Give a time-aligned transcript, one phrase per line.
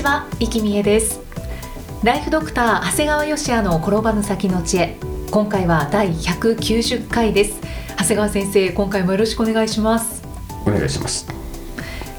[0.00, 1.20] ちは、生きみえです。
[2.02, 4.96] ライフドクター長谷川芳也の転ばぬ先の知恵。
[5.30, 7.60] 今回は第190回です。
[7.98, 10.22] 長谷川先生今回もよろしくお願いします。
[10.66, 11.26] お願いします。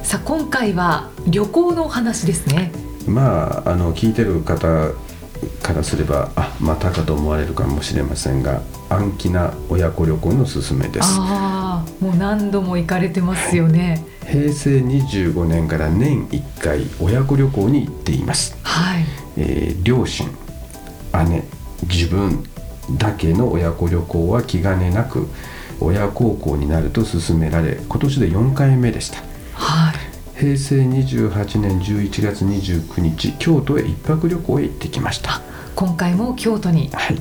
[0.04, 2.72] さあ今回は旅行のお話ですね。
[3.08, 4.92] まああの聞いてる方
[5.64, 11.08] からすればあまたかと思われるかもしれませんが暗記な親子旅行のすすめです。
[11.20, 19.04] ああもう何度も行かれてますよね平成25年から年1回親子旅行に行っています、はい。
[19.36, 20.30] えー両親
[21.28, 21.44] 姉
[21.84, 22.44] 自分
[22.98, 25.28] だけの親子旅行は気兼ねなく
[25.82, 29.18] 親孝行になると勧められ今年で4回目でした。
[29.54, 29.96] はい。
[30.40, 35.42] 平成28年11月29日京都へ一泊旅行へ行ってきました。
[35.76, 37.18] 今回も京都に、はい。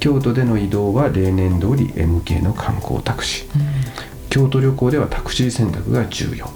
[0.00, 3.85] 京都での移動は例年通り MK の観光タクシー
[4.36, 6.50] 京都旅行ではタクシー選択が重要。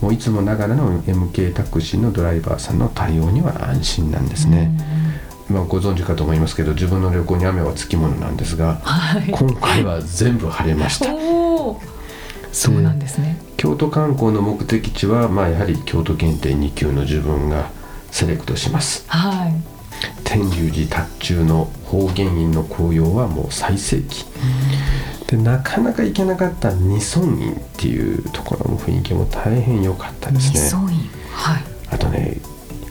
[0.00, 4.70] もういつもながらの MK タクシーのドライバーさんの対応には安心なんですね、
[5.48, 9.30] まあ、ご存知かと思いますけど自分の旅行に雨はつきものなんですがはい。
[9.32, 11.06] 今回は全部晴れました。
[12.52, 13.38] そうなんですね。
[13.56, 17.70] 京都観光の目的地は、まあ、やはり京都検定2級の自分が
[18.12, 19.04] セレクトします。
[19.08, 19.54] はい。
[20.22, 24.24] 天龍寺達中の方言院の紅葉はもう最盛期
[25.36, 30.60] でなかなか行けなかった二尊院っていうところの雰囲気も大変良かったですね。
[30.60, 30.98] 二層院
[31.32, 31.62] はい。
[31.90, 32.38] あとね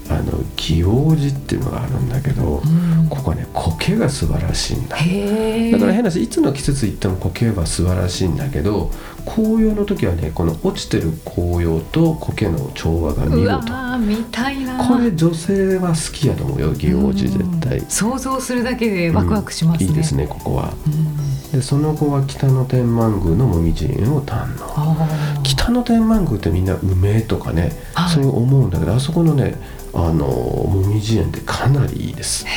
[0.09, 3.07] あの祇王寺っていうのがあるんだけど、うん。
[3.09, 4.97] ここはね苔が素晴らしいんだ。
[4.97, 8.91] だから変な話いつの季節行っても苔は素晴らしいんだけど
[9.25, 14.85] 紅葉の時はねこの落ちてる紅葉と苔の調和が見うわ事ー見たいな。
[14.85, 17.77] これ女性は好きやと思うよ祇王寺絶対。
[17.77, 17.85] うん。
[17.89, 20.73] 想像するだけでワクワクしますね、いいですねここは。
[20.87, 21.22] うん
[21.53, 25.43] でその後は北野天満宮の紅葉園を堪能。
[25.43, 29.55] 北野天満宮ってみんな梅とかね、はいそう思うんだけどあそこのね
[29.93, 32.47] あの紅葉園ってかなりいいです。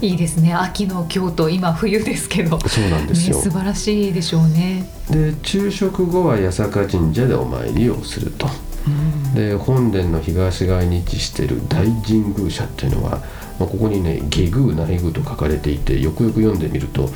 [0.00, 0.52] いいですね。
[0.52, 2.58] 秋の京都今冬ですけど。
[2.68, 8.48] そうなんですよ、ね、素晴らしいでしょうね、で昼食後は八坂神社でお参りをすると。
[8.88, 9.34] うん。
[9.34, 13.22] で本殿の東側に位置している大神宮社っていうのは、
[13.60, 17.08] まあ、ここにね下宮内宮と書かれていてよくよく読んでみると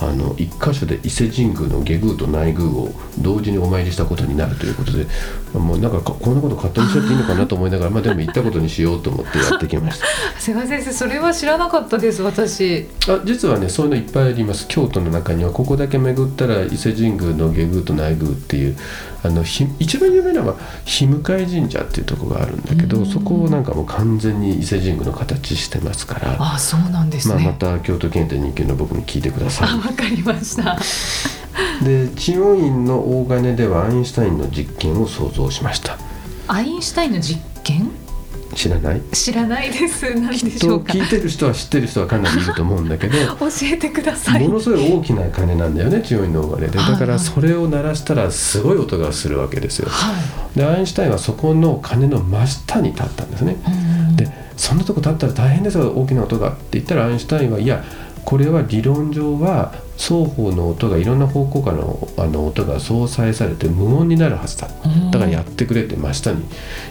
[0.00, 5.06] あの一箇所で伊勢神宮の下宮と内宮を同時にお参りしたことになるということで、
[5.52, 10.06] まあもうなんかかこんなこと勝手にしちゃっていいのかなと思いながらまあでも行ったことにしようと思ってやってきました。
[10.40, 12.86] 長谷川先生それは知らなかったです私。
[13.08, 14.66] あ実はねそういうのいっぱいあります。
[14.68, 18.76] 京都の中にはここだけ巡ったら伊勢神宮の下宮と内宮っていう
[19.22, 23.06] あのひ一番有名なのは日向神社っていうところがあるんだけどうん。
[23.06, 30.78] そこをなんかもう完全に伊勢神宮の形してますからあそうなんですまあ、ね、また京都検定2級の僕に聞いてくださあわかりました。
[31.82, 35.98] いで知恩院の大金ではアインシュタインの実験を想像しました。
[36.48, 37.90] アインシュタインの実験？
[38.54, 39.00] 知らない？
[39.12, 40.14] 知らないです。
[40.14, 40.92] 何でしょうか？
[40.92, 44.46] 聞いてる人は知ってる人はかなりいると思うんだけど 教えてください。
[44.46, 46.92] ものすごい大きな鐘なんだよね知恩院の大金ではい。
[46.92, 49.88] だからそれを鳴らしたらすごい音がするわけですよ。
[49.90, 50.12] は
[50.54, 50.58] い。
[50.58, 53.56] でアインシュタインはそこの鐘の真下に立ったんですね。
[53.66, 54.16] うん。
[54.16, 56.50] でそんなとこ立ったら大変ですよ大きな音が。
[56.50, 57.82] って言ったらアインシュタインはいや
[58.24, 64.68] これは理論上は双方の音がいろんな方向からのあの音が相殺されて無音になるはずだ。
[64.84, 65.10] うん。
[65.10, 66.44] だからやってくれって真下に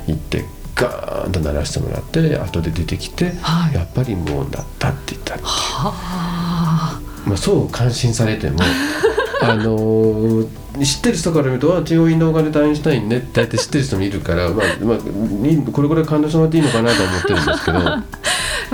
[0.08, 0.46] 行って
[0.76, 3.76] ガーンと鳴らしてもらって後で出てきて、はい。
[3.76, 7.02] やっぱり無音だったって言った、はあ。
[7.26, 8.60] まあ、そう感心されても
[9.42, 17.80] あのー知ってる人から見ると「あ中央インドお金とアインシュタインね」って大体知ってる人もいるから、まあまあ、にこれぐらい感動してもらっていいのかなと思ってるんですけど。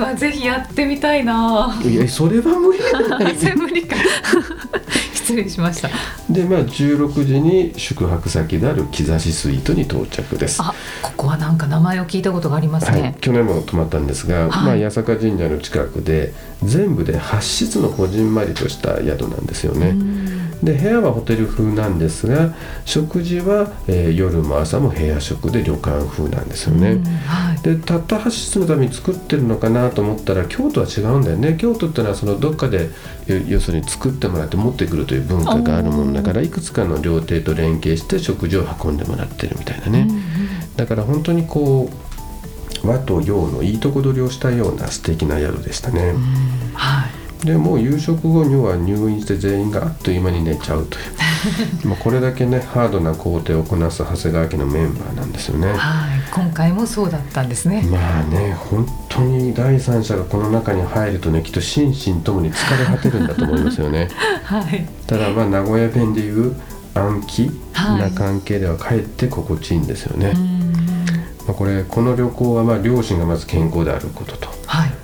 [0.00, 1.78] まあぜひやってみたいな。
[1.84, 3.34] いやそれは無理だね。
[3.38, 3.96] それ無理か。
[5.12, 5.90] 失礼しました。
[6.28, 10.60] でまあ16時に宿泊先である木指スイートに到着です。
[10.62, 14.78] あここはなんか名前を聞いたことがありますはいね、、去年も泊まったんですが、はい。
[14.80, 16.32] まあ、八坂神社の近くで
[16.64, 19.94] 全部で8室のこじんまりとした宿なんですよね。
[20.62, 22.54] で部屋はホテル風なんですが
[22.84, 26.92] 食事は、えー夜も朝も部屋食で旅館風なんですよね。
[26.92, 27.58] うんはい。
[27.62, 31.56] でたった8室のために作ってるのかなと思ったら京都は違うんだよね。
[31.58, 32.90] 京都ってのはそのどっかで
[33.26, 40.08] よ要するに作ってもらって持ってくるという文化があるもんだからいくつかの料亭と連携して食事を運んでもらってるみたいなね、
[40.76, 41.90] だから本当にこ
[42.84, 46.14] う和と洋のいいとこ取りをしたような素敵な宿でしたね、
[46.74, 51.04] はいでもう夕食後には入院して全員があっという間に寝ちゃうという。
[51.88, 55.68] まあこれだけねハードな工程をこなす長谷川家のメンバーなんですよね。
[55.68, 64.08] はい今回もそうだったんですね、まあね本当に第三者がこの中に入るとねきっと心身ともに疲れ果てるんだと思いますよね。
[64.44, 64.86] はい。
[65.06, 66.54] ただまあ名古屋弁でいう
[66.94, 68.00] 暗記はい。
[68.02, 70.72] な関係ではかえって心地いいんですよね、うん。
[71.46, 74.48] まあ、これこの旅行はまあ両親がまず健康であることと。
[74.48, 74.59] はい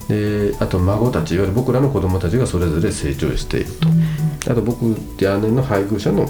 [0.08, 3.72] であと孫たちいわゆる僕らの子供たちがそれぞれ成長している
[4.44, 6.28] と、あと僕や姉の配偶者の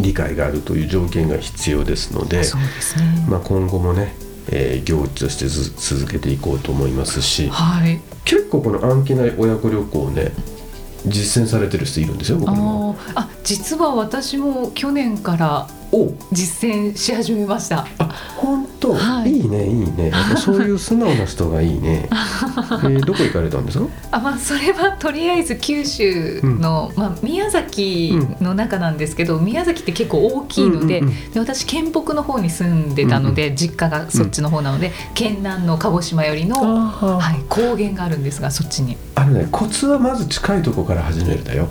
[0.00, 2.44] 理解があるという条件が必要ですのでね、
[3.28, 4.14] まあ、今後もね、
[4.50, 8.00] えー行事としてず続けていこうと思いますしはい。
[8.24, 10.32] 結構この暗記ない親子旅行をね
[11.06, 12.94] 実践されてる人いるんですよ僕も。
[12.94, 16.12] ーあ実は私も去年からお。
[16.32, 17.86] 実践し始めました。
[17.98, 18.04] あ
[18.36, 19.32] 本当、はい。
[19.32, 20.12] い、いねいいね。
[20.36, 23.86] そういう素直な人がいいね、 えーどこ行かれたんですか？
[24.12, 31.30] あまあそれはとりあえず九州の、まあ、宮崎の中なんですけど、宮崎って結構大きいので,、うんうんうん。
[31.32, 38.96] で私県北の方に住んでたので、実家がそっちの方なので、県南の鹿児島寄りの、あはい、高原があるんですがそっちに。
[39.14, 41.68] あのねコツはまず近いとこから始めるだよ。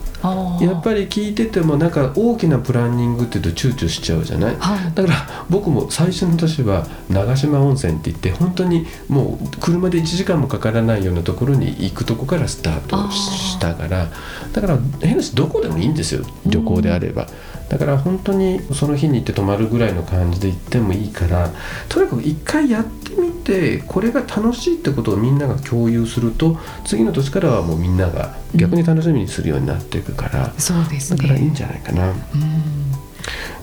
[0.62, 4.56] やっぱり聞いててもなんか大きなプランニングって言うと躊躇しちゃうじゃない？
[4.58, 4.94] はい。
[4.94, 14.10] だから僕も最初の年は長島温泉って言って本当にもう車で1時間もかからないようなところに行くとこからスタートしたから
[14.54, 17.28] だから変なしどこでもいいんですよ旅行であれば、
[17.70, 21.52] だから本当にその日に行って泊まるぐらいの感じで行ってもいいから
[21.90, 31.56] とにかく一回やってみてこれが楽しいってことをみんなが共有すると次の年からはもうみんなが逆に楽しみにするようになっていくから、そうですだからいいんね。
[31.56, 32.10] じゃないかな。
[32.10, 32.18] うん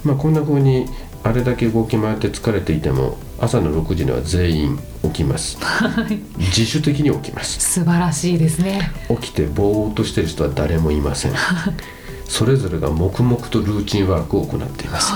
[0.04, 0.86] まあ、こんな風に
[1.22, 5.58] あれだけ動き回って疲れていても朝の6時には全員起きます。
[6.38, 7.60] 自主的に起きます。
[7.60, 8.92] 素晴らしいですね。
[9.08, 11.32] 起きてぼーっとしてる人は誰もいません。
[12.26, 15.12] それぞれが黙々とルーチンワークを行っています。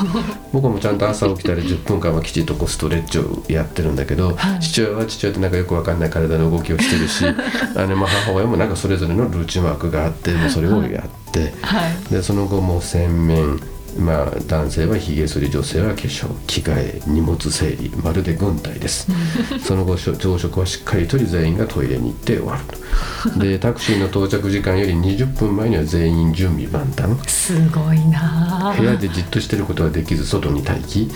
[0.52, 4.60] 僕もちゃんと朝起きたら10分間はきちっとこうストレッチをやってるんだけど、はい。
[4.60, 7.24] 父親は父親ってなんかよくわかんない体の動きをしてるし
[7.88, 12.12] 姉も母親もなんかそれぞれのルーチンワークがあってもうそれをやって、はい。
[12.12, 13.60] でその後も洗面
[13.98, 19.08] まあ男性はひげ剃り女性は化粧着替え荷物整理まるで軍隊です。
[19.62, 22.62] その後朝食はしっかりとり全員がトイレに行って終わる
[23.32, 23.38] と。
[23.38, 27.30] でタクシーの到着時間より20分前には全員準備万端。
[27.30, 28.70] すごいな。
[28.70, 28.74] あ。
[28.78, 31.10] 部屋でじっとしてることができず外に待機。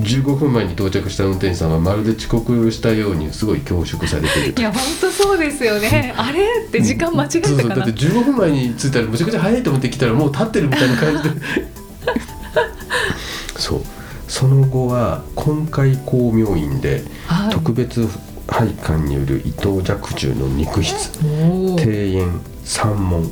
[0.00, 6.14] 15分前に到着した運転手さんはまるで遅刻したようにすごい恐縮されているいや本当そうですよね。
[6.16, 6.40] あれ？
[6.66, 7.50] って時間間違えたかな。
[7.50, 7.68] そうそう。
[7.68, 7.92] だって。
[7.92, 11.30] 15分前に着いたらむちゃくちゃ早いと思って来たらもう立ってるみたいな感じで
[13.58, 13.80] そう。
[14.28, 17.52] その後は今回光明院ではい。
[17.52, 18.08] 特別
[18.48, 22.12] 配管による伊藤若冲の肉筆おー。
[22.14, 23.30] 庭園三門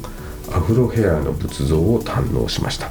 [0.53, 2.91] アフロヘアの仏像を堪能しました。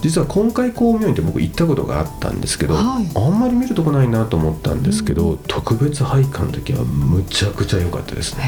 [0.00, 3.08] 実は今回光明院って僕行ったことがあったんですけど、はい。
[3.14, 8.44] あんまり見るとこないなと思ったんですけど、特別拝観の時はむちゃくちゃ良かったですね。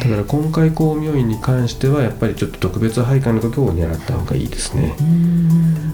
[0.00, 4.96] へだから今回光明院に関してはやっぱりちょっと特別拝観の時を狙った方がいいですね。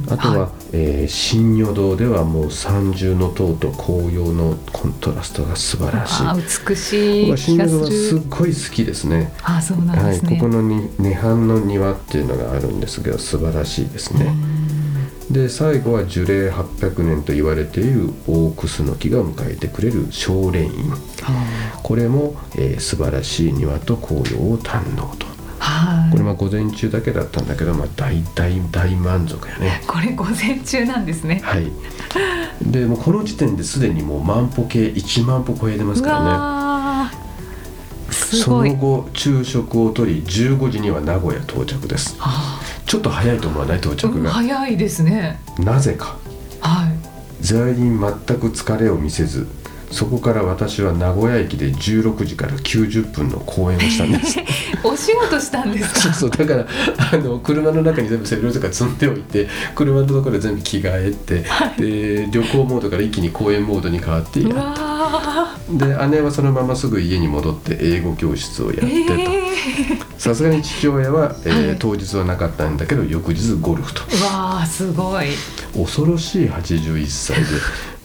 [0.09, 0.51] あとは、はい。
[0.73, 6.27] えー新如堂ではもう三重の塔と紅葉のコントラストが素晴らしい。
[6.27, 9.33] あ美しい新如堂はすっごい好きですね。
[9.43, 10.37] あそうなんはい、ですね。
[10.37, 14.35] ここのに涅槃の庭っていうのがあるんですけど素晴らしいですね、
[15.31, 20.93] で最後は樹齢800年と言われている大クスノキが迎えてくれる青蓮院。
[21.83, 25.27] これも、えー素晴らしい庭と紅葉を堪能と。
[25.59, 26.11] はい。
[26.13, 29.83] これまあ午前中だけだったんだけど、まあ、大大大満足やね。
[29.87, 31.41] これ午前中なんですね。
[31.43, 31.73] はい。
[32.63, 36.86] でもうこの時点ですでにもう万歩計1万歩超えてますうからね
[38.35, 38.63] そ。
[38.65, 43.79] の後昼食をとり15時には名古屋到着ですあちょっと早いと思わない？
[43.79, 45.39] 到ー着が、うん早いですね。
[45.59, 46.17] なぜか
[46.61, 46.97] はい。
[47.41, 49.47] 全員全く疲れを見せず
[49.91, 54.39] そこから私は名古屋駅で16時から90分の公演をしたんです。
[54.85, 56.01] お仕事したんですか？
[56.01, 56.67] そうそうだから
[57.13, 61.45] あの車の中に全部セルとか積んでおいて車のところで全部着替えて、
[61.79, 69.31] で旅行モードから一気に公演モードに変わってうやっわで姉はそのまますぐ家に戻って英語教室をやっーてと。
[69.33, 69.47] え
[70.19, 71.77] さすがに父親は、えーはい。
[71.79, 74.03] 当日はなかったんだけど翌日ゴルフと。
[74.25, 75.27] わーすごい。
[75.77, 77.45] 恐ろしい81歳で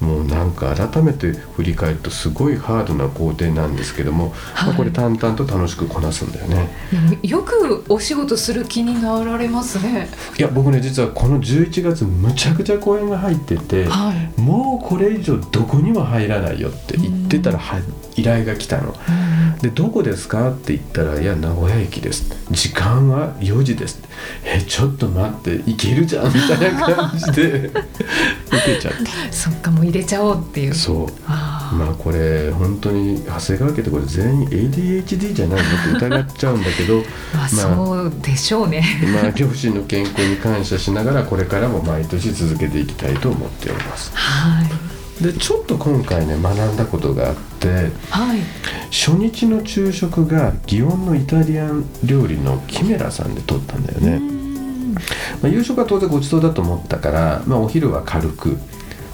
[0.01, 6.69] もうなんか改めて振り返るとすごいハードな工程なんですけども、まあはいこれ淡々と楽しくこなすんだよね。
[7.21, 10.09] よくお仕事する気になられますね。
[10.37, 14.41] いや僕ね実はこの11月むちゃくちゃ公演が入ってて、はい。
[14.41, 17.79] もうこれ以上どこにも入らないよって言ってたらは
[18.15, 18.95] 依頼が来たの。
[19.61, 20.49] でどこですか？
[20.51, 23.99] って言ったら「いや名古屋駅です」時間は4時です」
[24.43, 27.71] えちょっと待って行けるじゃん」みたいな感じで。
[28.51, 28.93] 受けちゃっ
[29.31, 30.71] そっかもう入れちゃおうっていう。
[30.71, 31.07] たそう。
[31.25, 38.83] あまあこれ本当に長谷川家ってこれ全員 ADHD じゃないのって疑っちゃうんだけどー まあそうでしょうね。
[39.13, 44.11] まあ両親の健康に感謝しながらこれからも毎年続けていきたいと思っております。
[44.13, 44.90] はい
[45.21, 47.67] でちょっと今回ね学んだことがあって
[48.09, 48.39] はい。
[48.89, 54.93] 初日の昼食が祇園のイタリアン料理のキメラさんで取ったんだよね、うん。
[54.93, 54.99] ま
[55.43, 58.57] あ、夕食は当然ごちそうだと思ったから、まあ、お昼は軽く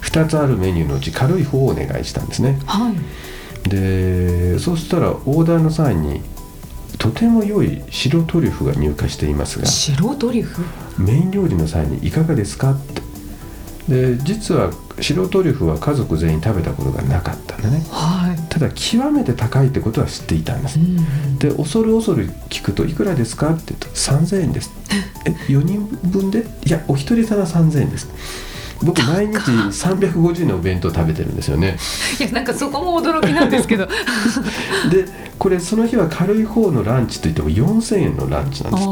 [0.01, 2.59] 2つあるメニューのうち軽い方をお願いしたんですね。
[2.65, 3.69] はい。
[3.69, 6.21] でそうしたらオーダーの際に
[6.97, 10.63] とても良い白トリュフが入荷していますが白トリュフ？
[10.97, 12.71] メイン料理の際にいかがですか？
[12.71, 13.01] って
[13.87, 17.85] で実は白トリュフは家族全員食べたことがなかったんだね。
[17.89, 18.39] はい。
[18.49, 20.79] ただ極めて高いってことは知っていたんです。
[20.79, 24.71] うんで恐る恐る聞くと「いくらですか?」って言うと「3000円です」
[25.25, 26.45] え4人分で？
[26.65, 28.07] いやお一人様3000円です。
[28.83, 31.77] 僕毎日350円のお弁当食べてるんですよね。
[32.19, 33.87] いやなんかそこも驚きなんですけど。
[34.91, 35.05] で
[35.39, 38.83] これその日は軽い方のランチといっても4000円のランチなんです。
[38.87, 38.91] あ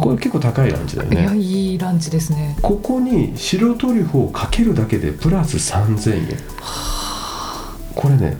[0.00, 2.56] これ結構高いランチだよいやねいいランチですね。
[2.62, 6.38] ここに白トリュフをかけるだけでプラス3000円。
[7.94, 8.36] これね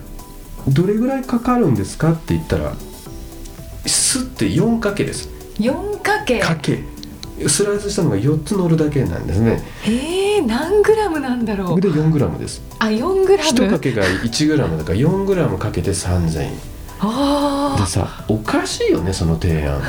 [0.67, 2.73] どれぐらいかかるんですかって言ったら
[3.85, 5.29] すって4かけです。
[5.59, 6.39] 4かけ？
[6.39, 6.83] かけ。
[7.47, 9.61] スライスしたのが4つ乗るだけなんですね。
[9.85, 11.81] えー、何グラムなんだろう？
[11.81, 12.61] で 4g です。
[12.79, 16.53] あ4グラ1かムけが 1g だから 4g かけて3000円。
[16.99, 19.79] あでさおかしいよねその提案。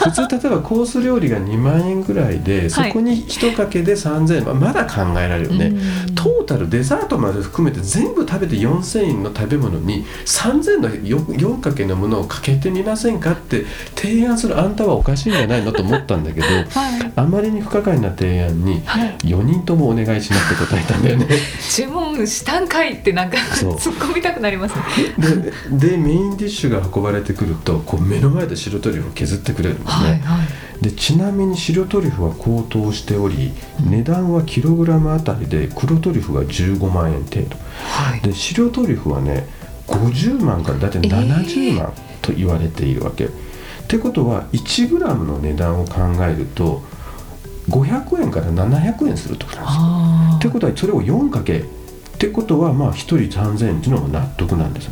[0.00, 6.14] 普通例えばコース料理が2万円ぐらいでそこに1かけで3000円、まあまだ考えられるよね、うん。
[6.14, 17.12] トータルデザートまで含めて全部食べて4000円の食べ物に3000の 4, 4かけのものをかけてみませんかって提案するあんたはおかしいんじゃないのと思ったんだけど はい。
[17.16, 19.16] あまりに不可解な提案にはい。
[19.22, 21.26] 4人ともお願いしますって答えたんだよね。
[21.70, 24.82] 注文したんかいってなんか 突っ込みたくなりますね。
[25.70, 30.44] ででメインディッシュが運ばれてくるとこう目の前で白トリュフを削ってくれるんですね、はいは
[30.80, 30.82] い。
[30.82, 33.52] でちなみに白トリュフは高騰しており
[33.88, 37.56] 値段はキログラムあたりで黒トリュフが15万円程度。
[37.56, 38.20] はい。
[38.20, 39.46] で白トリュフはね
[39.86, 43.28] 50万からだいたい70万と言われているわけ、っ
[43.86, 46.82] てことは 1g の値段を考えると
[47.68, 51.64] 500円から700円するってことなんですってことはそれを4かけ。
[52.14, 54.88] ってことはまあ1人3000円っていうのも納得なんです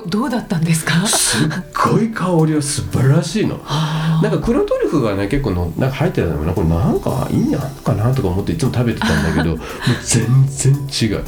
[0.00, 1.06] どうどうだったんですか？
[1.06, 1.48] すっ
[1.92, 3.60] ごい香りは素晴らしいの。
[3.64, 9.66] あなんか黒トリュフがね結構のなんか入ってたのなこれなんか意味あんのかなとか思っていつも食べてたんだけど もう
[10.04, 11.18] 全然違う。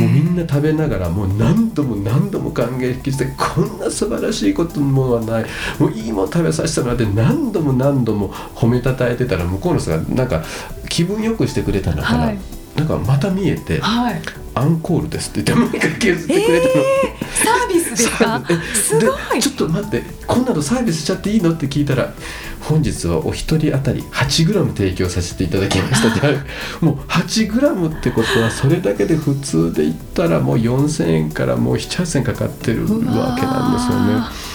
[0.00, 5.46] もうみんな食べながらもう何度も何度も感激してこんな素晴らしいこともはない。
[5.78, 10.42] もういいもん食べさせてもらって何度も何度も褒めたたえてたら向こうの人がなんか
[10.88, 12.38] 気分よくしてくれたのかな、はい
[12.78, 14.20] なんかまた見えてはい
[14.54, 16.72] 「アンコールです」って言ってもう一回削ってくれたの。
[17.30, 18.42] サービスですか？
[18.50, 19.34] えすごい。
[19.34, 21.52] でちょっと待ってこんなのサービスしちゃっていいの？
[21.52, 22.12] って聞いたら
[22.60, 26.38] 本日はお一人当たり 8g 提供させていただきましたって。
[26.84, 34.47] もう 8g ってことはそれだけで普通で言ったらもう4000円からもう78000円かかってるわけなんですよね。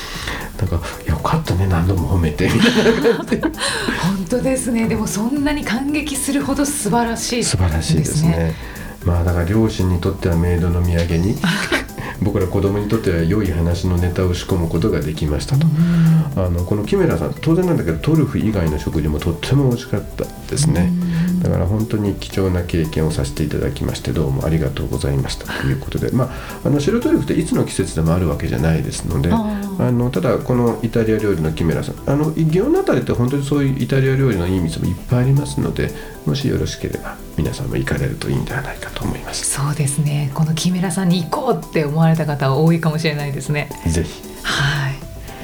[0.63, 3.49] なんか「よかったね何度も褒めて」みたいな。
[4.01, 4.87] 本当ですね。
[4.87, 7.43] でもそんなに感激するほど素晴らしい。
[7.43, 8.55] 素晴らしいですね。
[9.05, 11.37] まあだから両親にとってはメイドの土産に
[12.21, 15.67] 僕ら子供にとっては良い話のネタを仕込むことができましたと。
[16.35, 20.91] あのこのキメラさん当然なんだけどトリュフ以外の食事もとっても美味しかったですね
[21.43, 25.45] だから本当に貴重な経験をさせていただきましてどうもありがとうございました。
[25.45, 26.29] ということでまあ
[26.63, 35.91] あの白トリュフっていつの季節でもあるわけじゃないですのでああのただこのイタリア料理のキメラさんあの祇園のあたりって本当にそういうイタリア料理のいい店もいっぱいありますので
[36.25, 39.45] もしよろしければ皆さんも行かれるといいんではないかと思います。
[39.45, 40.31] そうですね。
[40.33, 43.69] この木村さんに行こうって思われた方は多いかもしれないですね。
[43.87, 44.23] ぜひ。
[44.43, 44.93] はい。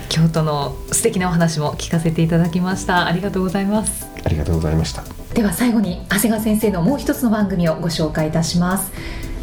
[0.07, 3.05] 京都の素敵なお話も聞かせていただきました。
[3.05, 4.07] ありがとうございます。
[4.23, 8.91] ありがとうございましたでは最後に長谷川先生のもう一つの番組をご紹介いたします。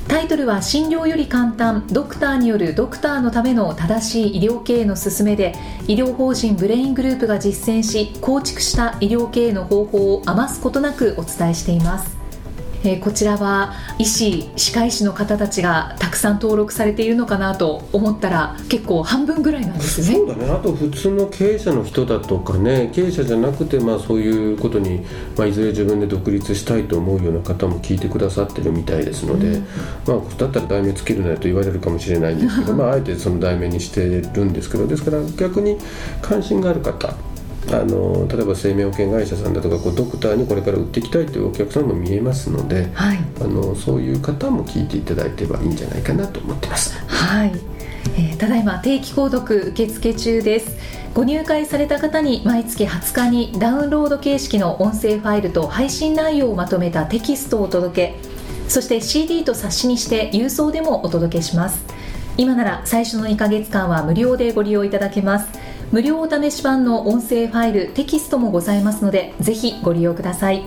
[0.09, 1.87] タイトルは診療より簡単。
[1.89, 5.55] ドクターによるドクターのための正しい医療経営の勧めで
[5.89, 12.16] 医療法人ブレイングループが実践し構築した医療経営の方法を余すことなくお伝えしています。
[12.87, 20.17] えー、こちらは医師歯科医師の方たちがたくさん登録されているのかなと思ったら結構半分ぐらいなんですね。
[20.17, 20.49] そうだね。
[20.49, 25.05] あと普通の経営者の人だとかね経営者じゃなくてまあそういうことに、
[25.37, 29.67] まあ、いずれ自分で独立したいと思うような方も聞いてくださってるみたいですので、うん、
[30.07, 35.77] まあだったら題名つけるなよと言われるかもしれないんですけどまああえてその題名にしてるんですけどですから逆に
[36.23, 37.15] 関心がある方
[37.73, 46.99] あの例えば生命保険会社さんだとかこうドクターにこれから売っていきたいというお客さんも見えますので、はい、あのそういう方も聞いていただいてばいいんじゃないかなと思ってます。
[47.07, 47.53] はい。
[48.17, 50.77] えー、ただいま定期購読受付中です。
[51.13, 58.15] ご入会された方に毎月20日にダウンロード形式の音声ファイルと配信内容をまとめたテキストをお届け。
[58.69, 61.97] そして CD と冊子にして郵送でもお届けします。
[62.39, 65.49] 今なら最初の2ヶ月間は無料でご利用いただけます
[65.93, 70.65] 無料お試し版の音声ファイルテキストもございますのでぜひご利用ください。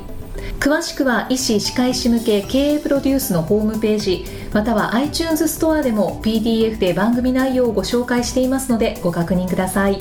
[0.60, 10.00] 詳しくは医師・歯科医師向け経営プロデュースのホームページまたは iTunes ストアでも PDF で番組内容をご紹介していますのでご確認ください。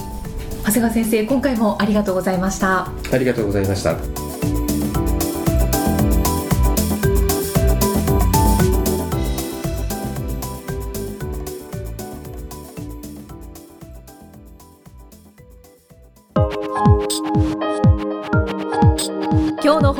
[0.64, 2.90] 長谷川先生今回もありがとうございました。
[3.12, 4.27] ありがとうございました。